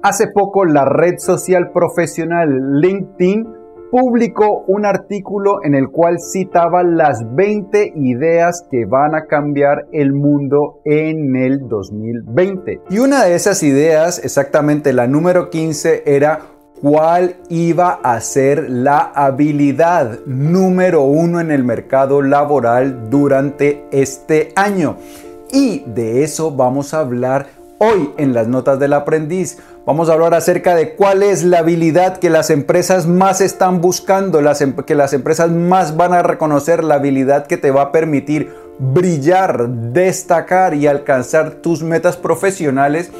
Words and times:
Hace 0.00 0.28
poco 0.28 0.64
la 0.64 0.84
red 0.84 1.18
social 1.18 1.72
profesional 1.72 2.80
LinkedIn 2.80 3.48
publicó 3.90 4.62
un 4.68 4.86
artículo 4.86 5.64
en 5.64 5.74
el 5.74 5.88
cual 5.88 6.18
citaba 6.20 6.84
las 6.84 7.34
20 7.34 7.94
ideas 7.96 8.64
que 8.70 8.84
van 8.84 9.16
a 9.16 9.26
cambiar 9.26 9.86
el 9.92 10.12
mundo 10.12 10.80
en 10.84 11.34
el 11.34 11.66
2020. 11.68 12.82
Y 12.90 12.98
una 13.00 13.24
de 13.24 13.34
esas 13.34 13.64
ideas, 13.64 14.20
exactamente 14.22 14.92
la 14.92 15.08
número 15.08 15.50
15, 15.50 16.04
era 16.06 16.42
cuál 16.80 17.34
iba 17.48 17.98
a 18.04 18.20
ser 18.20 18.70
la 18.70 18.98
habilidad 19.00 20.20
número 20.26 21.02
uno 21.02 21.40
en 21.40 21.50
el 21.50 21.64
mercado 21.64 22.22
laboral 22.22 23.10
durante 23.10 23.84
este 23.90 24.52
año. 24.54 24.96
Y 25.50 25.80
de 25.86 26.22
eso 26.22 26.52
vamos 26.52 26.94
a 26.94 27.00
hablar 27.00 27.46
hoy 27.78 28.10
en 28.18 28.34
las 28.34 28.48
notas 28.48 28.78
del 28.78 28.92
aprendiz. 28.92 29.58
Vamos 29.88 30.10
a 30.10 30.12
hablar 30.12 30.34
acerca 30.34 30.74
de 30.74 30.96
cuál 30.96 31.22
es 31.22 31.44
la 31.44 31.60
habilidad 31.60 32.18
que 32.18 32.28
las 32.28 32.50
empresas 32.50 33.06
más 33.06 33.40
están 33.40 33.80
buscando, 33.80 34.38
em, 34.38 34.74
que 34.84 34.94
las 34.94 35.14
empresas 35.14 35.50
más 35.50 35.96
van 35.96 36.12
a 36.12 36.22
reconocer, 36.22 36.84
la 36.84 36.96
habilidad 36.96 37.46
que 37.46 37.56
te 37.56 37.70
va 37.70 37.84
a 37.84 37.90
permitir 37.90 38.52
brillar, 38.78 39.66
destacar 39.66 40.74
y 40.74 40.86
alcanzar 40.86 41.62
tus 41.62 41.82
metas 41.82 42.18
profesionales. 42.18 43.10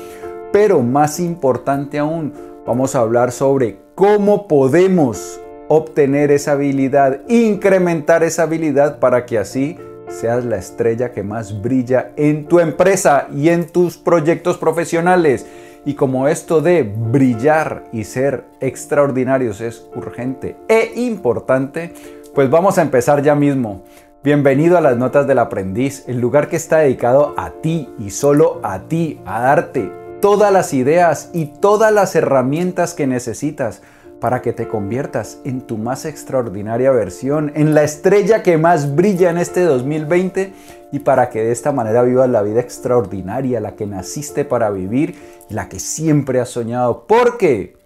Pero 0.53 0.83
más 0.83 1.21
importante 1.21 2.01
aún, 2.01 2.35
vamos 2.67 2.95
a 2.95 2.99
hablar 2.99 3.33
sobre 3.33 3.79
cómo 3.95 4.47
podemos 4.47 5.41
obtener 5.69 6.31
esa 6.31 6.53
habilidad, 6.53 7.21
incrementar 7.29 8.23
esa 8.23 8.43
habilidad 8.43 8.99
para 8.99 9.25
que 9.25 9.39
así 9.39 9.79
seas 10.09 10.45
la 10.45 10.59
estrella 10.59 11.13
que 11.13 11.23
más 11.23 11.63
brilla 11.63 12.11
en 12.17 12.45
tu 12.45 12.61
empresa 12.61 13.29
y 13.35 13.49
en 13.49 13.69
tus 13.69 13.97
proyectos 13.97 14.59
profesionales. 14.59 15.47
Y 15.85 15.95
como 15.95 16.29
esto 16.29 16.61
de 16.61 16.83
brillar 16.83 17.85
y 17.93 18.05
ser 18.05 18.45
extraordinarios 18.61 19.61
es 19.61 19.89
urgente 19.95 20.57
e 20.69 20.93
importante, 20.97 21.95
pues 22.35 22.51
vamos 22.51 22.79
a 22.79 22.83
empezar 22.83 23.23
ya 23.23 23.35
mismo. 23.35 23.85
Bienvenido 24.23 24.77
a 24.77 24.81
las 24.81 24.97
Notas 24.97 25.27
del 25.27 25.39
Aprendiz, 25.39 26.05
el 26.09 26.21
lugar 26.21 26.49
que 26.49 26.57
está 26.57 26.79
dedicado 26.79 27.35
a 27.37 27.51
ti 27.51 27.89
y 27.99 28.11
solo 28.11 28.61
a 28.63 28.81
ti, 28.81 29.21
a 29.25 29.41
darte 29.41 29.93
todas 30.21 30.53
las 30.53 30.75
ideas 30.75 31.31
y 31.33 31.47
todas 31.47 31.93
las 31.93 32.17
herramientas 32.17 32.95
que 32.95 33.07
necesitas 33.07 33.83
para 34.21 34.43
que 34.43 34.53
te 34.53 34.67
conviertas 34.67 35.41
en 35.45 35.61
tu 35.61 35.79
más 35.79 36.05
extraordinaria 36.05 36.91
versión, 36.91 37.53
en 37.55 37.75
la 37.75 37.85
estrella 37.85 38.43
que 38.43 38.59
más 38.59 38.95
brilla 38.95 39.31
en 39.31 39.39
este 39.39 39.63
2020 39.63 40.53
y 40.91 40.99
para 41.01 41.31
que 41.31 41.45
de 41.45 41.53
esta 41.53 41.73
manera 41.73 42.03
vivas 42.03 42.29
la 42.29 42.43
vida 42.43 42.61
extraordinaria, 42.61 43.61
la 43.61 43.77
que 43.77 43.87
naciste 43.87 44.45
para 44.45 44.71
vivir, 44.71 45.17
la 45.49 45.69
que 45.69 45.79
siempre 45.79 46.41
has 46.41 46.49
soñado. 46.49 47.05
Porque, 47.07 47.77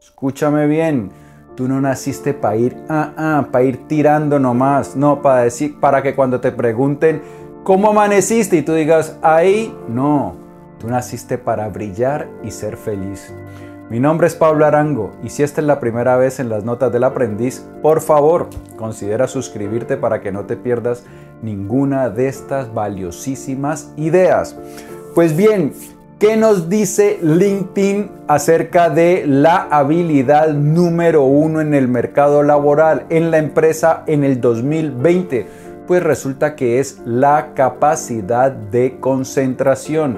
escúchame 0.00 0.66
bien, 0.66 1.10
tú 1.54 1.68
no 1.68 1.80
naciste 1.80 2.32
para 2.32 2.56
ir, 2.56 2.76
ah, 2.88 3.12
ah, 3.16 3.48
para 3.50 3.64
ir 3.64 3.86
tirando 3.86 4.38
nomás, 4.38 4.96
no, 4.96 5.20
para 5.20 5.42
decir, 5.42 5.78
para 5.80 6.02
que 6.02 6.14
cuando 6.14 6.40
te 6.40 6.52
pregunten 6.52 7.22
cómo 7.62 7.90
amaneciste 7.90 8.56
y 8.56 8.62
tú 8.62 8.72
digas, 8.72 9.18
ahí, 9.22 9.74
no, 9.88 10.34
tú 10.78 10.88
naciste 10.88 11.38
para 11.38 11.68
brillar 11.68 12.28
y 12.42 12.50
ser 12.50 12.76
feliz. 12.76 13.32
Mi 13.90 14.00
nombre 14.00 14.26
es 14.26 14.34
Pablo 14.34 14.64
Arango 14.64 15.10
y 15.22 15.28
si 15.28 15.42
esta 15.42 15.60
es 15.60 15.66
la 15.66 15.78
primera 15.78 16.16
vez 16.16 16.40
en 16.40 16.48
las 16.48 16.64
notas 16.64 16.90
del 16.90 17.04
aprendiz, 17.04 17.66
por 17.82 18.00
favor 18.00 18.48
considera 18.76 19.28
suscribirte 19.28 19.98
para 19.98 20.22
que 20.22 20.32
no 20.32 20.46
te 20.46 20.56
pierdas 20.56 21.04
ninguna 21.42 22.08
de 22.08 22.28
estas 22.28 22.72
valiosísimas 22.72 23.92
ideas. 23.98 24.56
Pues 25.14 25.36
bien, 25.36 25.74
¿qué 26.18 26.38
nos 26.38 26.70
dice 26.70 27.18
LinkedIn 27.20 28.10
acerca 28.26 28.88
de 28.88 29.26
la 29.26 29.68
habilidad 29.70 30.54
número 30.54 31.24
uno 31.24 31.60
en 31.60 31.74
el 31.74 31.86
mercado 31.86 32.42
laboral, 32.42 33.04
en 33.10 33.30
la 33.30 33.36
empresa 33.36 34.02
en 34.06 34.24
el 34.24 34.40
2020? 34.40 35.46
Pues 35.86 36.02
resulta 36.02 36.56
que 36.56 36.80
es 36.80 37.02
la 37.04 37.52
capacidad 37.52 38.50
de 38.50 38.96
concentración. 38.98 40.16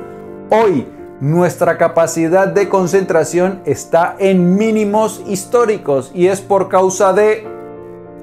Hoy, 0.50 0.86
nuestra 1.20 1.78
capacidad 1.78 2.48
de 2.48 2.68
concentración 2.68 3.60
está 3.64 4.16
en 4.18 4.56
mínimos 4.56 5.22
históricos 5.26 6.10
y 6.14 6.26
es 6.26 6.40
por 6.40 6.68
causa 6.68 7.12
de, 7.12 7.46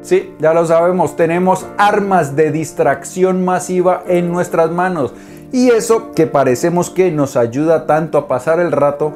sí, 0.01 0.35
ya 0.39 0.53
lo 0.53 0.65
sabemos, 0.65 1.15
tenemos 1.15 1.65
armas 1.77 2.35
de 2.35 2.51
distracción 2.51 3.43
masiva 3.43 4.03
en 4.07 4.31
nuestras 4.31 4.69
manos. 4.71 5.13
Y 5.51 5.69
eso 5.69 6.11
que 6.13 6.27
parecemos 6.27 6.89
que 6.89 7.11
nos 7.11 7.35
ayuda 7.35 7.85
tanto 7.85 8.17
a 8.17 8.27
pasar 8.27 8.59
el 8.59 8.71
rato, 8.71 9.13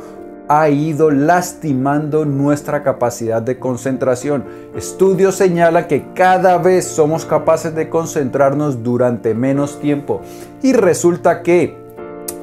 ha 0.47 0.69
ido 0.69 1.11
lastimando 1.11 2.25
nuestra 2.25 2.83
capacidad 2.83 3.41
de 3.41 3.59
concentración. 3.59 4.45
Estudios 4.75 5.35
señalan 5.35 5.87
que 5.87 6.05
cada 6.13 6.57
vez 6.57 6.85
somos 6.85 7.25
capaces 7.25 7.75
de 7.75 7.89
concentrarnos 7.89 8.81
durante 8.81 9.33
menos 9.33 9.79
tiempo. 9.79 10.21
Y 10.61 10.73
resulta 10.73 11.43
que 11.43 11.86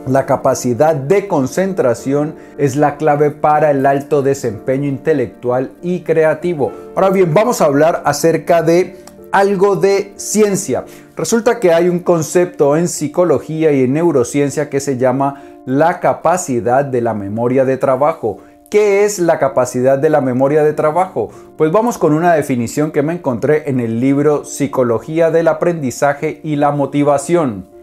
la 0.06 0.26
capacidad 0.26 0.94
de 0.94 1.26
concentración 1.26 2.34
es 2.58 2.76
la 2.76 2.96
clave 2.96 3.30
para 3.30 3.70
el 3.70 3.86
alto 3.86 4.22
desempeño 4.22 4.88
intelectual 4.88 5.72
y 5.82 6.00
creativo. 6.00 6.72
Ahora 6.94 7.10
bien, 7.10 7.32
vamos 7.32 7.60
a 7.60 7.66
hablar 7.66 8.02
acerca 8.04 8.62
de 8.62 8.98
algo 9.32 9.76
de 9.76 10.12
ciencia. 10.16 10.84
Resulta 11.16 11.58
que 11.58 11.72
hay 11.72 11.88
un 11.88 12.00
concepto 12.00 12.76
en 12.76 12.86
psicología 12.86 13.72
y 13.72 13.84
en 13.84 13.94
neurociencia 13.94 14.68
que 14.68 14.80
se 14.80 14.98
llama 14.98 15.42
la 15.64 16.00
capacidad 16.00 16.84
de 16.84 17.00
la 17.00 17.14
memoria 17.14 17.64
de 17.64 17.76
trabajo. 17.76 18.38
¿Qué 18.70 19.04
es 19.04 19.18
la 19.18 19.38
capacidad 19.38 19.98
de 19.98 20.10
la 20.10 20.20
memoria 20.20 20.64
de 20.64 20.72
trabajo? 20.72 21.30
Pues 21.56 21.72
vamos 21.72 21.96
con 21.96 22.12
una 22.12 22.34
definición 22.34 22.90
que 22.90 23.02
me 23.02 23.14
encontré 23.14 23.70
en 23.70 23.80
el 23.80 24.00
libro 24.00 24.44
Psicología 24.44 25.30
del 25.30 25.48
Aprendizaje 25.48 26.40
y 26.42 26.56
la 26.56 26.72
Motivación. 26.72 27.73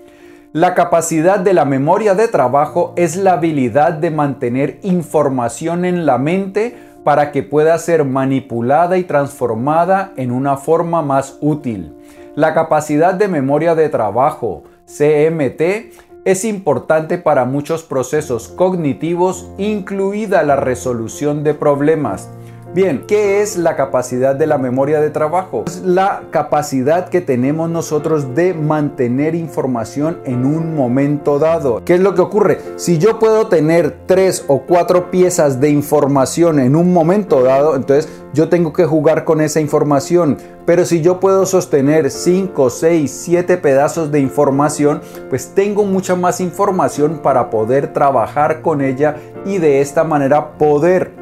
La 0.54 0.74
capacidad 0.76 1.40
de 1.40 1.54
la 1.54 1.64
memoria 1.64 2.14
de 2.14 2.28
trabajo 2.28 2.92
es 2.98 3.16
la 3.16 3.34
habilidad 3.34 3.94
de 3.94 4.12
mantener 4.12 4.80
información 4.84 5.86
en 5.86 6.06
la 6.06 6.18
mente 6.18 6.76
para 7.06 7.32
que 7.32 7.42
pueda 7.42 7.78
ser 7.78 8.04
manipulada 8.04 8.98
y 8.98 9.06
transformada 9.06 10.12
en 10.18 10.30
una 10.30 10.58
forma 10.58 11.02
más 11.02 11.38
útil. 11.40 11.96
La 12.36 12.54
capacidad 12.54 13.14
de 13.14 13.30
memoria 13.30 13.76
de 13.76 13.88
trabajo, 13.88 14.64
CMT, 14.88 15.94
es 16.26 16.44
importante 16.44 17.18
para 17.18 17.46
muchos 17.46 17.84
procesos 17.84 18.50
cognitivos, 18.50 19.50
incluida 19.58 20.44
la 20.44 20.58
resolución 20.58 21.46
de 21.46 21.54
problemas. 21.54 22.30
Bien, 22.74 23.04
¿qué 23.06 23.42
es 23.42 23.58
la 23.58 23.76
capacidad 23.76 24.34
de 24.34 24.48
la 24.48 24.58
memoria 24.58 25.02
de 25.02 25.10
trabajo? 25.10 25.66
Es 25.68 25.82
la 25.82 26.22
capacidad 26.32 27.10
que 27.10 27.20
tenemos 27.20 27.70
nosotros 27.70 28.34
de 28.34 28.54
mantener 28.54 29.36
información 29.36 30.20
en 30.24 30.46
un 30.46 30.74
momento 30.74 31.38
dado. 31.38 31.84
¿Qué 31.84 31.96
es 31.96 32.00
lo 32.00 32.16
que 32.16 32.22
ocurre? 32.22 32.60
Si 32.78 32.98
yo 32.98 33.20
puedo 33.20 33.48
tener 33.48 33.98
tres 34.06 34.46
o 34.48 34.62
cuatro 34.62 35.12
piezas 35.12 35.60
de 35.60 35.70
información 35.70 36.60
en 36.60 36.78
un 36.78 36.94
momento 36.94 37.44
dado, 37.44 37.76
entonces 37.76 38.10
yo 38.34 38.48
tengo 38.48 38.72
que 38.72 38.86
jugar 38.86 39.26
con 39.26 39.42
esa 39.42 39.60
información. 39.60 40.38
Pero 40.66 40.86
si 40.86 41.02
yo 41.02 41.20
puedo 41.20 41.46
sostener 41.46 42.10
5, 42.10 42.70
6, 42.70 43.12
7 43.12 43.58
pedazos 43.58 44.14
de 44.14 44.22
información, 44.22 45.02
pues 45.30 45.54
tengo 45.54 45.84
mucha 45.84 46.16
más 46.16 46.40
información 46.40 47.20
para 47.22 47.50
poder 47.50 47.92
trabajar 47.92 48.62
con 48.62 48.80
ella 48.80 49.18
y 49.44 49.58
de 49.58 49.82
esta 49.82 50.06
manera 50.06 50.54
poder 50.54 51.21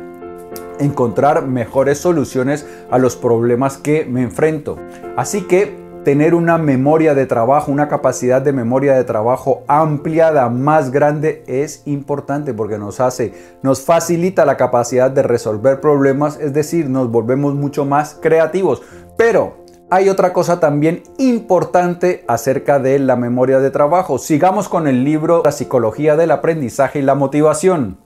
encontrar 0.80 1.46
mejores 1.46 2.00
soluciones 2.00 2.66
a 2.90 2.98
los 2.98 3.16
problemas 3.16 3.78
que 3.78 4.06
me 4.06 4.24
enfrento. 4.24 4.78
Así 5.16 5.42
que 5.44 5.90
tener 6.04 6.34
una 6.34 6.58
memoria 6.58 7.14
de 7.14 7.26
trabajo, 7.26 7.72
una 7.72 7.88
capacidad 7.88 8.42
de 8.42 8.54
memoria 8.54 8.96
de 8.96 9.04
trabajo 9.04 9.64
ampliada, 9.68 10.50
más 10.50 10.92
grande, 10.92 11.44
es 11.48 11.84
importante 11.86 12.54
porque 12.54 12.78
nos 12.78 13.00
hace, 13.00 13.34
nos 13.62 13.82
facilita 13.82 14.46
la 14.46 14.58
capacidad 14.58 15.12
de 15.12 15.24
resolver 15.24 15.82
problemas, 15.82 16.40
es 16.40 16.54
decir, 16.54 16.90
nos 16.90 17.12
volvemos 17.12 17.54
mucho 17.54 17.86
más 17.86 18.18
creativos. 18.22 18.82
Pero 19.18 19.58
hay 19.92 20.08
otra 20.08 20.34
cosa 20.34 20.60
también 20.60 21.04
importante 21.18 22.24
acerca 22.28 22.80
de 22.80 23.00
la 23.00 23.16
memoria 23.16 23.60
de 23.60 23.72
trabajo. 23.72 24.18
Sigamos 24.18 24.70
con 24.70 24.88
el 24.88 25.04
libro 25.04 25.42
La 25.44 25.52
psicología 25.52 26.16
del 26.16 26.32
aprendizaje 26.32 27.00
y 27.00 27.02
la 27.02 27.16
motivación. 27.16 27.98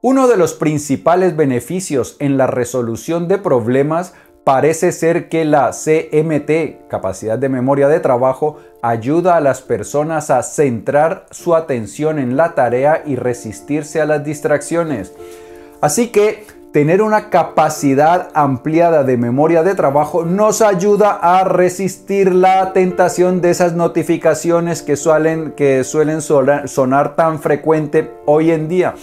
Uno 0.00 0.28
de 0.28 0.36
los 0.36 0.54
principales 0.54 1.34
beneficios 1.34 2.14
en 2.20 2.36
la 2.36 2.46
resolución 2.46 3.26
de 3.26 3.36
problemas 3.36 4.14
parece 4.44 4.92
ser 4.92 5.28
que 5.28 5.44
la 5.44 5.72
CMT, 5.72 6.86
capacidad 6.88 7.36
de 7.36 7.48
memoria 7.48 7.88
de 7.88 7.98
trabajo, 7.98 8.58
ayuda 8.80 9.36
a 9.36 9.40
las 9.40 9.60
personas 9.60 10.30
a 10.30 10.44
centrar 10.44 11.26
su 11.32 11.56
atención 11.56 12.20
en 12.20 12.36
la 12.36 12.54
tarea 12.54 13.02
y 13.04 13.16
resistirse 13.16 14.00
a 14.00 14.06
las 14.06 14.24
distracciones. 14.24 15.12
Así 15.80 16.08
que 16.08 16.46
tener 16.72 17.00
una 17.00 17.30
capacidad 17.30 18.28
ampliada 18.34 19.02
de 19.02 19.16
memoria 19.16 19.62
de 19.62 19.74
trabajo 19.74 20.24
nos 20.24 20.60
ayuda 20.60 21.18
a 21.20 21.44
resistir 21.44 22.34
la 22.34 22.72
tentación 22.72 23.40
de 23.40 23.50
esas 23.50 23.72
notificaciones 23.74 24.82
que 24.82 24.96
suelen, 24.96 25.52
que 25.52 25.82
suelen 25.84 26.20
sonar, 26.20 27.16
tan 27.16 27.40
frecuente 27.40 28.12
hoy 28.26 28.50
en 28.50 28.68
día. 28.68 28.94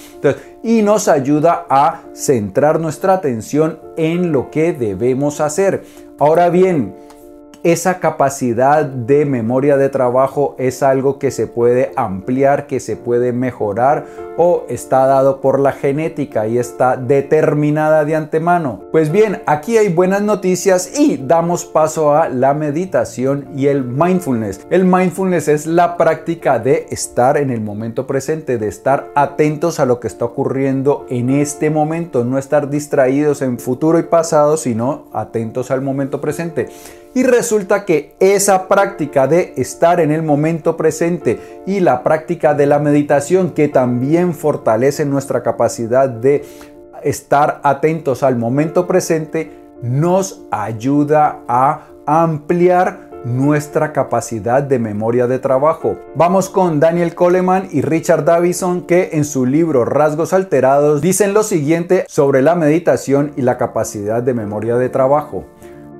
y 0.63 0.81
nos 0.81 1.07
ayuda 1.07 1.67
a 1.69 2.01
centrar 2.15 2.79
nuestra 2.79 3.13
atención 3.13 3.79
en 3.97 4.31
lo 4.31 4.49
que 4.49 4.73
debemos 4.73 5.39
hacer. 5.39 5.83
Ahora 6.17 6.49
bien, 6.49 6.95
esa 7.65 7.99
capacidad 7.99 8.85
de 8.85 9.25
memoria 9.25 9.75
de 9.75 9.89
trabajo 9.89 10.55
es 10.59 10.83
algo 10.83 11.17
que 11.17 11.31
se 11.31 11.47
puede 11.47 11.91
ampliar, 11.95 12.67
que 12.67 12.79
se 12.79 12.95
puede 12.95 13.33
mejorar 13.33 14.05
o 14.37 14.65
está 14.69 15.07
dado 15.07 15.41
por 15.41 15.59
la 15.59 15.71
genética 15.71 16.45
y 16.45 16.59
está 16.59 16.95
determinada 16.95 18.05
de 18.05 18.15
antemano. 18.15 18.81
Pues 18.91 19.11
bien, 19.11 19.41
aquí 19.47 19.77
hay 19.77 19.91
buenas 19.91 20.21
noticias 20.21 20.91
y 20.95 21.17
damos 21.17 21.65
paso 21.65 22.15
a 22.15 22.29
la 22.29 22.53
meditación 22.53 23.47
y 23.55 23.65
el 23.65 23.83
mindfulness. 23.83 24.67
El 24.69 24.85
mindfulness 24.85 25.47
es 25.47 25.65
la 25.65 25.97
práctica 25.97 26.59
de 26.59 26.85
estar 26.91 27.35
en 27.35 27.49
el 27.49 27.61
momento 27.61 28.05
presente, 28.05 28.59
de 28.59 28.67
estar 28.67 29.09
atentos 29.15 29.79
a 29.79 29.87
lo 29.87 29.99
que 29.99 30.07
está 30.07 30.25
ocurriendo 30.25 31.07
en 31.09 31.31
este 31.31 31.71
momento, 31.71 32.25
no 32.25 32.37
estar 32.37 32.69
distraídos 32.69 33.41
en 33.41 33.57
futuro 33.57 33.97
y 33.97 34.03
pasado, 34.03 34.55
sino 34.55 35.05
atentos 35.13 35.71
al 35.71 35.81
momento 35.81 36.21
presente. 36.21 36.69
Y 37.15 37.23
resulta 37.23 37.85
que 37.85 38.17
esa 38.19 38.67
práctica 38.67 39.25
de 39.25 39.53
estar 39.55 40.01
en 40.01 40.11
el 40.11 40.21
momento 40.21 40.75
presente 40.75 41.61
y 41.65 41.79
la 41.79 42.03
práctica 42.03 42.53
de 42.53 42.65
la 42.65 42.77
meditación 42.77 43.51
que 43.51 43.69
también 43.69 44.33
fortalece 44.33 45.05
nuestra 45.05 45.41
capacidad 45.41 46.09
de 46.09 46.43
estar 47.03 47.61
atentos 47.63 48.21
al 48.21 48.35
momento 48.35 48.85
presente 48.85 49.49
nos 49.81 50.41
ayuda 50.51 51.39
a 51.47 51.87
ampliar 52.05 53.05
nuestra 53.23 53.93
capacidad 53.93 54.61
de 54.61 54.77
memoria 54.77 55.25
de 55.25 55.39
trabajo. 55.39 55.97
Vamos 56.15 56.49
con 56.49 56.81
Daniel 56.81 57.15
Coleman 57.15 57.69
y 57.71 57.81
Richard 57.81 58.25
Davison 58.25 58.81
que 58.81 59.11
en 59.13 59.23
su 59.23 59.45
libro 59.45 59.85
Rasgos 59.85 60.33
Alterados 60.33 61.01
dicen 61.01 61.33
lo 61.33 61.43
siguiente 61.43 62.05
sobre 62.07 62.41
la 62.41 62.55
meditación 62.55 63.31
y 63.35 63.41
la 63.41 63.57
capacidad 63.57 64.21
de 64.21 64.33
memoria 64.33 64.75
de 64.75 64.89
trabajo. 64.89 65.45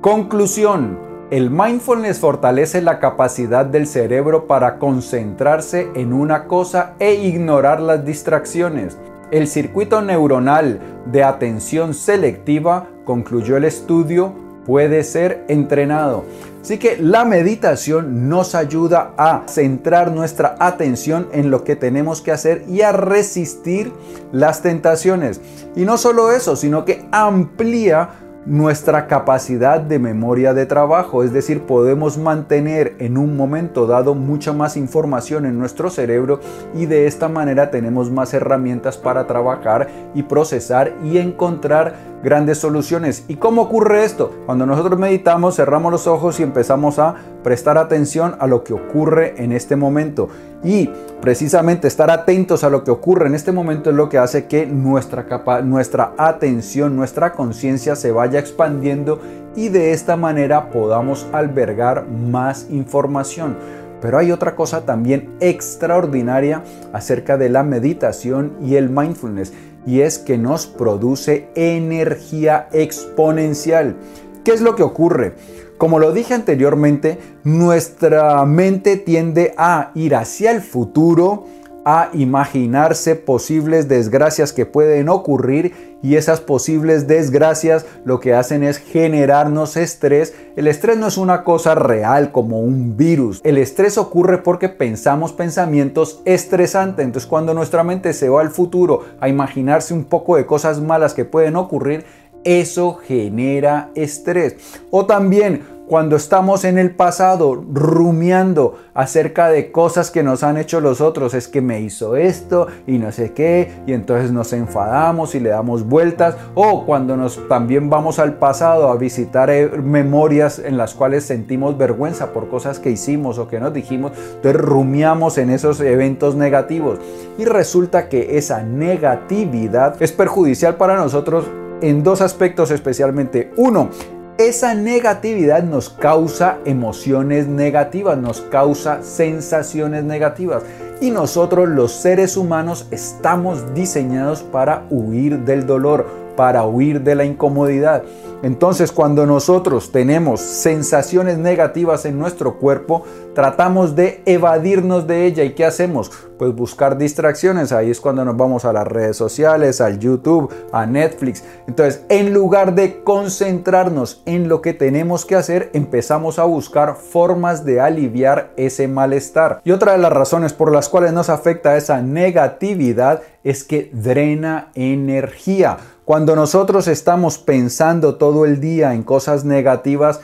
Conclusión. 0.06 1.00
El 1.32 1.50
mindfulness 1.50 2.20
fortalece 2.20 2.80
la 2.80 3.00
capacidad 3.00 3.66
del 3.66 3.88
cerebro 3.88 4.46
para 4.46 4.78
concentrarse 4.78 5.88
en 5.96 6.12
una 6.12 6.44
cosa 6.44 6.92
e 7.00 7.14
ignorar 7.14 7.80
las 7.80 8.04
distracciones. 8.04 8.96
El 9.32 9.48
circuito 9.48 10.02
neuronal 10.02 10.78
de 11.06 11.24
atención 11.24 11.92
selectiva, 11.92 12.86
concluyó 13.04 13.56
el 13.56 13.64
estudio, 13.64 14.32
puede 14.64 15.02
ser 15.02 15.44
entrenado. 15.48 16.22
Así 16.62 16.78
que 16.78 16.98
la 16.98 17.24
meditación 17.24 18.28
nos 18.28 18.54
ayuda 18.54 19.12
a 19.18 19.42
centrar 19.48 20.12
nuestra 20.12 20.54
atención 20.60 21.26
en 21.32 21.50
lo 21.50 21.64
que 21.64 21.74
tenemos 21.74 22.20
que 22.20 22.30
hacer 22.30 22.62
y 22.68 22.82
a 22.82 22.92
resistir 22.92 23.92
las 24.30 24.62
tentaciones. 24.62 25.40
Y 25.74 25.84
no 25.84 25.98
solo 25.98 26.30
eso, 26.30 26.54
sino 26.54 26.84
que 26.84 27.08
amplía 27.10 28.10
nuestra 28.46 29.08
capacidad 29.08 29.80
de 29.80 29.98
memoria 29.98 30.54
de 30.54 30.66
trabajo, 30.66 31.24
es 31.24 31.32
decir, 31.32 31.62
podemos 31.62 32.16
mantener 32.16 32.94
en 33.00 33.18
un 33.18 33.36
momento 33.36 33.88
dado 33.88 34.14
mucha 34.14 34.52
más 34.52 34.76
información 34.76 35.46
en 35.46 35.58
nuestro 35.58 35.90
cerebro 35.90 36.38
y 36.72 36.86
de 36.86 37.06
esta 37.08 37.28
manera 37.28 37.72
tenemos 37.72 38.08
más 38.08 38.32
herramientas 38.34 38.98
para 38.98 39.26
trabajar 39.26 39.88
y 40.14 40.22
procesar 40.22 40.94
y 41.02 41.18
encontrar 41.18 41.94
grandes 42.22 42.58
soluciones. 42.58 43.24
¿Y 43.28 43.36
cómo 43.36 43.62
ocurre 43.62 44.04
esto? 44.04 44.32
Cuando 44.46 44.66
nosotros 44.66 44.98
meditamos, 44.98 45.56
cerramos 45.56 45.92
los 45.92 46.06
ojos 46.06 46.40
y 46.40 46.42
empezamos 46.42 46.98
a 46.98 47.14
prestar 47.42 47.78
atención 47.78 48.36
a 48.40 48.46
lo 48.46 48.64
que 48.64 48.72
ocurre 48.72 49.34
en 49.42 49.52
este 49.52 49.76
momento. 49.76 50.28
Y 50.64 50.90
precisamente 51.20 51.86
estar 51.86 52.10
atentos 52.10 52.64
a 52.64 52.70
lo 52.70 52.82
que 52.82 52.90
ocurre 52.90 53.26
en 53.26 53.34
este 53.34 53.52
momento 53.52 53.90
es 53.90 53.96
lo 53.96 54.08
que 54.08 54.18
hace 54.18 54.46
que 54.46 54.66
nuestra, 54.66 55.26
capa 55.26 55.60
nuestra 55.62 56.12
atención, 56.18 56.96
nuestra 56.96 57.32
conciencia 57.32 57.94
se 57.94 58.10
vaya 58.10 58.40
expandiendo 58.40 59.20
y 59.54 59.68
de 59.68 59.92
esta 59.92 60.16
manera 60.16 60.70
podamos 60.70 61.26
albergar 61.32 62.06
más 62.08 62.66
información. 62.70 63.56
Pero 64.00 64.18
hay 64.18 64.30
otra 64.30 64.54
cosa 64.54 64.84
también 64.84 65.30
extraordinaria 65.40 66.62
acerca 66.92 67.38
de 67.38 67.48
la 67.48 67.62
meditación 67.62 68.52
y 68.62 68.76
el 68.76 68.90
mindfulness 68.90 69.52
y 69.86 70.00
es 70.00 70.18
que 70.18 70.36
nos 70.36 70.66
produce 70.66 71.48
energía 71.54 72.68
exponencial. 72.72 73.96
¿Qué 74.44 74.52
es 74.52 74.60
lo 74.60 74.76
que 74.76 74.82
ocurre? 74.82 75.34
Como 75.78 75.98
lo 75.98 76.12
dije 76.12 76.34
anteriormente, 76.34 77.18
nuestra 77.44 78.44
mente 78.46 78.96
tiende 78.96 79.54
a 79.56 79.92
ir 79.94 80.14
hacia 80.14 80.50
el 80.50 80.62
futuro, 80.62 81.46
a 81.88 82.10
imaginarse 82.14 83.14
posibles 83.14 83.86
desgracias 83.86 84.52
que 84.52 84.66
pueden 84.66 85.08
ocurrir 85.08 85.96
y 86.02 86.16
esas 86.16 86.40
posibles 86.40 87.06
desgracias 87.06 87.86
lo 88.04 88.18
que 88.18 88.34
hacen 88.34 88.64
es 88.64 88.78
generarnos 88.78 89.76
estrés. 89.76 90.34
El 90.56 90.66
estrés 90.66 90.98
no 90.98 91.06
es 91.06 91.16
una 91.16 91.44
cosa 91.44 91.76
real 91.76 92.32
como 92.32 92.58
un 92.58 92.96
virus. 92.96 93.40
El 93.44 93.56
estrés 93.56 93.98
ocurre 93.98 94.38
porque 94.38 94.68
pensamos 94.68 95.32
pensamientos 95.32 96.22
estresantes. 96.24 97.04
Entonces 97.04 97.28
cuando 97.28 97.54
nuestra 97.54 97.84
mente 97.84 98.12
se 98.14 98.28
va 98.28 98.40
al 98.40 98.50
futuro 98.50 99.04
a 99.20 99.28
imaginarse 99.28 99.94
un 99.94 100.06
poco 100.06 100.36
de 100.36 100.44
cosas 100.44 100.80
malas 100.80 101.14
que 101.14 101.24
pueden 101.24 101.54
ocurrir, 101.54 102.04
eso 102.42 102.94
genera 102.94 103.90
estrés. 103.94 104.56
O 104.90 105.06
también 105.06 105.75
cuando 105.88 106.16
estamos 106.16 106.64
en 106.64 106.78
el 106.78 106.90
pasado 106.90 107.64
rumiando 107.72 108.78
acerca 108.94 109.48
de 109.48 109.70
cosas 109.70 110.10
que 110.10 110.22
nos 110.22 110.42
han 110.42 110.56
hecho 110.56 110.80
los 110.80 111.00
otros, 111.00 111.34
es 111.34 111.48
que 111.48 111.60
me 111.60 111.80
hizo 111.80 112.16
esto 112.16 112.66
y 112.86 112.98
no 112.98 113.12
sé 113.12 113.32
qué, 113.32 113.72
y 113.86 113.92
entonces 113.92 114.32
nos 114.32 114.52
enfadamos 114.52 115.34
y 115.34 115.40
le 115.40 115.50
damos 115.50 115.86
vueltas, 115.86 116.36
o 116.54 116.84
cuando 116.84 117.16
nos 117.16 117.46
también 117.48 117.88
vamos 117.88 118.18
al 118.18 118.34
pasado 118.34 118.90
a 118.90 118.96
visitar 118.96 119.50
eh, 119.50 119.68
memorias 119.68 120.58
en 120.58 120.76
las 120.76 120.94
cuales 120.94 121.24
sentimos 121.24 121.78
vergüenza 121.78 122.32
por 122.32 122.48
cosas 122.48 122.78
que 122.78 122.90
hicimos 122.90 123.38
o 123.38 123.48
que 123.48 123.60
nos 123.60 123.72
dijimos, 123.72 124.12
entonces 124.36 124.60
rumiamos 124.60 125.38
en 125.38 125.50
esos 125.50 125.80
eventos 125.80 126.34
negativos 126.34 126.98
y 127.38 127.44
resulta 127.44 128.08
que 128.08 128.38
esa 128.38 128.62
negatividad 128.62 130.02
es 130.02 130.12
perjudicial 130.12 130.76
para 130.76 130.96
nosotros 130.96 131.46
en 131.80 132.02
dos 132.02 132.20
aspectos 132.20 132.70
especialmente. 132.70 133.52
Uno, 133.56 133.90
esa 134.38 134.74
negatividad 134.74 135.62
nos 135.62 135.88
causa 135.88 136.58
emociones 136.66 137.46
negativas, 137.46 138.18
nos 138.18 138.42
causa 138.42 139.02
sensaciones 139.02 140.04
negativas. 140.04 140.62
Y 141.00 141.10
nosotros 141.10 141.68
los 141.68 141.92
seres 141.92 142.36
humanos 142.36 142.86
estamos 142.90 143.74
diseñados 143.74 144.42
para 144.42 144.84
huir 144.90 145.40
del 145.40 145.66
dolor, 145.66 146.06
para 146.36 146.64
huir 146.64 147.00
de 147.00 147.14
la 147.14 147.24
incomodidad. 147.24 148.02
Entonces 148.42 148.92
cuando 148.92 149.26
nosotros 149.26 149.90
tenemos 149.90 150.40
sensaciones 150.40 151.38
negativas 151.38 152.04
en 152.04 152.18
nuestro 152.18 152.58
cuerpo, 152.58 153.02
tratamos 153.34 153.96
de 153.96 154.22
evadirnos 154.26 155.06
de 155.06 155.26
ella. 155.26 155.42
¿Y 155.42 155.54
qué 155.54 155.64
hacemos? 155.64 156.10
Pues 156.38 156.54
buscar 156.54 156.98
distracciones. 156.98 157.72
Ahí 157.72 157.90
es 157.90 158.00
cuando 158.00 158.24
nos 158.24 158.36
vamos 158.36 158.64
a 158.64 158.72
las 158.72 158.86
redes 158.86 159.16
sociales, 159.16 159.80
al 159.80 159.98
YouTube, 159.98 160.52
a 160.70 160.86
Netflix. 160.86 161.44
Entonces, 161.66 162.04
en 162.08 162.34
lugar 162.34 162.74
de 162.74 163.02
concentrarnos 163.02 164.22
en 164.26 164.48
lo 164.48 164.60
que 164.60 164.74
tenemos 164.74 165.24
que 165.24 165.34
hacer, 165.34 165.70
empezamos 165.72 166.38
a 166.38 166.44
buscar 166.44 166.96
formas 166.96 167.64
de 167.64 167.80
aliviar 167.80 168.52
ese 168.56 168.86
malestar. 168.86 169.60
Y 169.64 169.70
otra 169.70 169.92
de 169.92 169.98
las 169.98 170.12
razones 170.12 170.52
por 170.52 170.72
las 170.72 170.88
cuales 170.88 171.12
nos 171.12 171.30
afecta 171.30 171.76
esa 171.76 172.02
negatividad 172.02 173.22
es 173.46 173.62
que 173.62 173.90
drena 173.92 174.72
energía. 174.74 175.76
Cuando 176.04 176.34
nosotros 176.34 176.88
estamos 176.88 177.38
pensando 177.38 178.16
todo 178.16 178.44
el 178.44 178.60
día 178.60 178.92
en 178.92 179.04
cosas 179.04 179.44
negativas, 179.44 180.20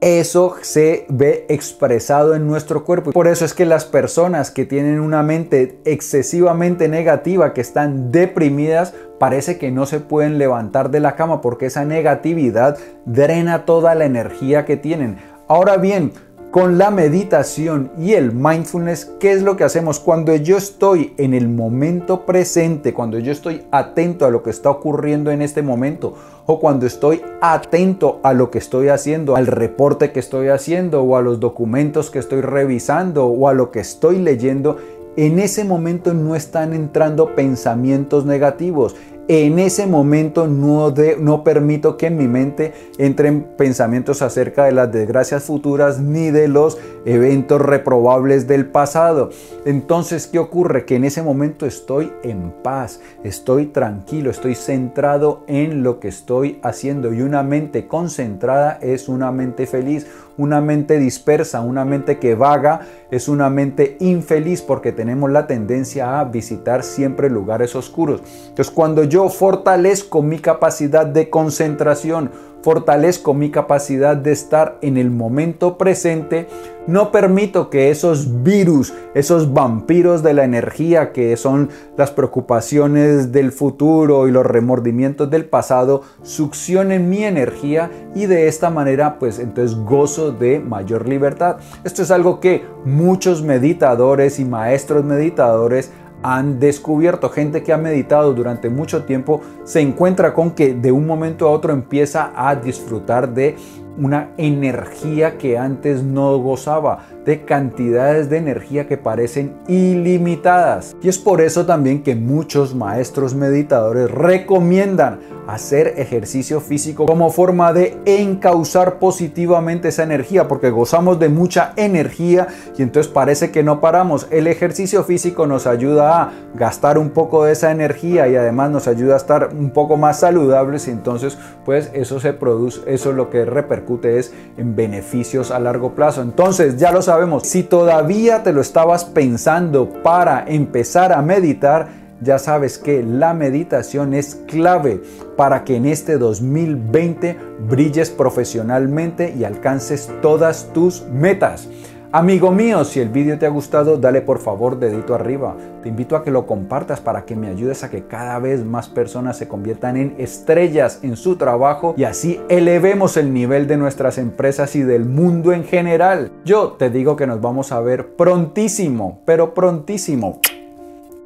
eso 0.00 0.56
se 0.60 1.06
ve 1.08 1.46
expresado 1.48 2.34
en 2.34 2.48
nuestro 2.48 2.84
cuerpo. 2.84 3.12
Por 3.12 3.28
eso 3.28 3.44
es 3.44 3.54
que 3.54 3.64
las 3.64 3.84
personas 3.84 4.50
que 4.50 4.66
tienen 4.66 4.98
una 4.98 5.22
mente 5.22 5.78
excesivamente 5.84 6.88
negativa, 6.88 7.54
que 7.54 7.60
están 7.60 8.10
deprimidas, 8.10 8.92
parece 9.20 9.56
que 9.56 9.70
no 9.70 9.86
se 9.86 10.00
pueden 10.00 10.38
levantar 10.38 10.90
de 10.90 10.98
la 10.98 11.14
cama 11.14 11.40
porque 11.40 11.66
esa 11.66 11.84
negatividad 11.84 12.76
drena 13.06 13.66
toda 13.66 13.94
la 13.94 14.04
energía 14.04 14.64
que 14.64 14.76
tienen. 14.76 15.18
Ahora 15.46 15.76
bien, 15.76 16.12
con 16.54 16.78
la 16.78 16.92
meditación 16.92 17.90
y 17.98 18.12
el 18.12 18.30
mindfulness, 18.30 19.06
¿qué 19.18 19.32
es 19.32 19.42
lo 19.42 19.56
que 19.56 19.64
hacemos 19.64 19.98
cuando 19.98 20.36
yo 20.36 20.56
estoy 20.56 21.12
en 21.16 21.34
el 21.34 21.48
momento 21.48 22.24
presente, 22.24 22.94
cuando 22.94 23.18
yo 23.18 23.32
estoy 23.32 23.64
atento 23.72 24.24
a 24.24 24.30
lo 24.30 24.44
que 24.44 24.50
está 24.50 24.70
ocurriendo 24.70 25.32
en 25.32 25.42
este 25.42 25.62
momento 25.62 26.14
o 26.46 26.60
cuando 26.60 26.86
estoy 26.86 27.22
atento 27.40 28.20
a 28.22 28.34
lo 28.34 28.52
que 28.52 28.58
estoy 28.58 28.86
haciendo, 28.86 29.34
al 29.34 29.48
reporte 29.48 30.12
que 30.12 30.20
estoy 30.20 30.46
haciendo 30.46 31.02
o 31.02 31.16
a 31.16 31.22
los 31.22 31.40
documentos 31.40 32.08
que 32.08 32.20
estoy 32.20 32.40
revisando 32.40 33.26
o 33.26 33.48
a 33.48 33.52
lo 33.52 33.72
que 33.72 33.80
estoy 33.80 34.20
leyendo? 34.20 34.76
En 35.16 35.40
ese 35.40 35.64
momento 35.64 36.14
no 36.14 36.36
están 36.36 36.72
entrando 36.72 37.34
pensamientos 37.34 38.26
negativos. 38.26 38.94
En 39.28 39.58
ese 39.58 39.86
momento 39.86 40.46
no, 40.46 40.90
de, 40.90 41.16
no 41.16 41.44
permito 41.44 41.96
que 41.96 42.06
en 42.06 42.16
mi 42.16 42.28
mente 42.28 42.72
entren 42.98 43.46
pensamientos 43.56 44.20
acerca 44.20 44.64
de 44.64 44.72
las 44.72 44.92
desgracias 44.92 45.44
futuras 45.44 45.98
ni 45.98 46.30
de 46.30 46.48
los 46.48 46.78
eventos 47.06 47.60
reprobables 47.60 48.46
del 48.46 48.66
pasado. 48.66 49.30
Entonces, 49.64 50.26
¿qué 50.26 50.38
ocurre? 50.38 50.84
Que 50.84 50.96
en 50.96 51.04
ese 51.04 51.22
momento 51.22 51.64
estoy 51.64 52.12
en 52.22 52.52
paz, 52.62 53.00
estoy 53.22 53.66
tranquilo, 53.66 54.30
estoy 54.30 54.54
centrado 54.54 55.42
en 55.46 55.82
lo 55.82 56.00
que 56.00 56.08
estoy 56.08 56.58
haciendo 56.62 57.12
y 57.14 57.22
una 57.22 57.42
mente 57.42 57.86
concentrada 57.86 58.78
es 58.82 59.08
una 59.08 59.32
mente 59.32 59.66
feliz, 59.66 60.06
una 60.36 60.60
mente 60.60 60.98
dispersa, 60.98 61.60
una 61.60 61.84
mente 61.84 62.18
que 62.18 62.34
vaga 62.34 62.80
es 63.10 63.28
una 63.28 63.50
mente 63.50 63.96
infeliz 64.00 64.62
porque 64.62 64.92
tenemos 64.92 65.30
la 65.30 65.46
tendencia 65.46 66.20
a 66.20 66.24
visitar 66.24 66.82
siempre 66.82 67.30
lugares 67.30 67.76
oscuros. 67.76 68.22
Entonces, 68.48 68.70
cuando 68.72 69.04
yo 69.04 69.28
fortalezco 69.28 70.22
mi 70.22 70.38
capacidad 70.38 71.06
de 71.06 71.30
concentración, 71.30 72.30
fortalezco 72.64 73.34
mi 73.34 73.50
capacidad 73.50 74.16
de 74.16 74.32
estar 74.32 74.78
en 74.80 74.96
el 74.96 75.10
momento 75.10 75.76
presente, 75.76 76.48
no 76.86 77.12
permito 77.12 77.68
que 77.68 77.90
esos 77.90 78.42
virus, 78.42 78.94
esos 79.14 79.52
vampiros 79.52 80.22
de 80.22 80.32
la 80.32 80.44
energía 80.44 81.12
que 81.12 81.36
son 81.36 81.68
las 81.98 82.10
preocupaciones 82.10 83.32
del 83.32 83.52
futuro 83.52 84.28
y 84.28 84.32
los 84.32 84.46
remordimientos 84.46 85.30
del 85.30 85.44
pasado, 85.44 86.02
succionen 86.22 87.10
mi 87.10 87.24
energía 87.24 87.90
y 88.14 88.24
de 88.24 88.48
esta 88.48 88.70
manera 88.70 89.18
pues 89.18 89.40
entonces 89.40 89.76
gozo 89.76 90.32
de 90.32 90.58
mayor 90.58 91.06
libertad. 91.06 91.58
Esto 91.84 92.02
es 92.02 92.10
algo 92.10 92.40
que 92.40 92.64
muchos 92.86 93.42
meditadores 93.42 94.40
y 94.40 94.46
maestros 94.46 95.04
meditadores 95.04 95.90
han 96.24 96.58
descubierto, 96.58 97.28
gente 97.28 97.62
que 97.62 97.74
ha 97.74 97.76
meditado 97.76 98.32
durante 98.32 98.70
mucho 98.70 99.04
tiempo, 99.04 99.42
se 99.64 99.82
encuentra 99.82 100.32
con 100.32 100.52
que 100.52 100.72
de 100.72 100.90
un 100.90 101.06
momento 101.06 101.46
a 101.46 101.50
otro 101.50 101.74
empieza 101.74 102.32
a 102.34 102.56
disfrutar 102.56 103.34
de 103.34 103.56
una 103.98 104.30
energía 104.38 105.36
que 105.36 105.58
antes 105.58 106.02
no 106.02 106.38
gozaba, 106.38 107.00
de 107.26 107.44
cantidades 107.44 108.30
de 108.30 108.38
energía 108.38 108.86
que 108.86 108.96
parecen 108.96 109.54
ilimitadas. 109.68 110.96
Y 111.02 111.08
es 111.08 111.18
por 111.18 111.42
eso 111.42 111.66
también 111.66 112.02
que 112.02 112.16
muchos 112.16 112.74
maestros 112.74 113.34
meditadores 113.34 114.10
recomiendan 114.10 115.20
hacer 115.46 115.94
ejercicio 115.96 116.60
físico 116.60 117.06
como 117.06 117.30
forma 117.30 117.72
de 117.72 117.98
encauzar 118.06 118.98
positivamente 118.98 119.88
esa 119.88 120.02
energía, 120.02 120.48
porque 120.48 120.70
gozamos 120.70 121.18
de 121.18 121.28
mucha 121.28 121.72
energía 121.76 122.48
y 122.76 122.82
entonces 122.82 123.12
parece 123.12 123.50
que 123.50 123.62
no 123.62 123.80
paramos. 123.80 124.26
El 124.30 124.46
ejercicio 124.46 125.04
físico 125.04 125.46
nos 125.46 125.66
ayuda 125.66 126.22
a 126.22 126.32
gastar 126.54 126.98
un 126.98 127.10
poco 127.10 127.44
de 127.44 127.52
esa 127.52 127.70
energía 127.70 128.28
y 128.28 128.36
además 128.36 128.70
nos 128.70 128.88
ayuda 128.88 129.14
a 129.14 129.18
estar 129.18 129.50
un 129.52 129.70
poco 129.70 129.96
más 129.96 130.20
saludables 130.20 130.88
y 130.88 130.90
entonces 130.90 131.38
pues 131.64 131.90
eso 131.94 132.20
se 132.20 132.32
produce, 132.32 132.80
eso 132.86 133.10
es 133.10 133.16
lo 133.16 133.30
que 133.30 133.44
repercute 133.44 134.18
es 134.18 134.32
en 134.56 134.76
beneficios 134.76 135.50
a 135.50 135.58
largo 135.58 135.94
plazo. 135.94 136.22
Entonces 136.22 136.76
ya 136.76 136.92
lo 136.92 137.02
sabemos, 137.02 137.44
si 137.44 137.62
todavía 137.62 138.42
te 138.42 138.52
lo 138.52 138.60
estabas 138.60 139.04
pensando 139.04 139.88
para 140.02 140.44
empezar 140.46 141.12
a 141.12 141.22
meditar, 141.22 142.03
ya 142.20 142.38
sabes 142.38 142.78
que 142.78 143.02
la 143.02 143.34
meditación 143.34 144.14
es 144.14 144.36
clave 144.46 145.02
para 145.36 145.64
que 145.64 145.76
en 145.76 145.86
este 145.86 146.18
2020 146.18 147.36
brilles 147.68 148.10
profesionalmente 148.10 149.34
y 149.36 149.44
alcances 149.44 150.10
todas 150.22 150.72
tus 150.72 151.04
metas. 151.06 151.68
Amigo 152.14 152.52
mío, 152.52 152.84
si 152.84 153.00
el 153.00 153.08
vídeo 153.08 153.36
te 153.40 153.46
ha 153.46 153.48
gustado, 153.48 153.96
dale 153.96 154.20
por 154.20 154.38
favor 154.38 154.78
dedito 154.78 155.16
arriba. 155.16 155.56
Te 155.82 155.88
invito 155.88 156.14
a 156.14 156.22
que 156.22 156.30
lo 156.30 156.46
compartas 156.46 157.00
para 157.00 157.24
que 157.24 157.34
me 157.34 157.48
ayudes 157.48 157.82
a 157.82 157.90
que 157.90 158.06
cada 158.06 158.38
vez 158.38 158.64
más 158.64 158.88
personas 158.88 159.36
se 159.36 159.48
conviertan 159.48 159.96
en 159.96 160.14
estrellas 160.18 161.00
en 161.02 161.16
su 161.16 161.34
trabajo 161.34 161.92
y 161.96 162.04
así 162.04 162.40
elevemos 162.48 163.16
el 163.16 163.34
nivel 163.34 163.66
de 163.66 163.78
nuestras 163.78 164.18
empresas 164.18 164.76
y 164.76 164.82
del 164.84 165.06
mundo 165.06 165.52
en 165.52 165.64
general. 165.64 166.30
Yo 166.44 166.74
te 166.78 166.88
digo 166.88 167.16
que 167.16 167.26
nos 167.26 167.40
vamos 167.40 167.72
a 167.72 167.80
ver 167.80 168.14
prontísimo, 168.14 169.20
pero 169.24 169.52
prontísimo. 169.52 170.38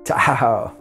Chao. 0.05 0.78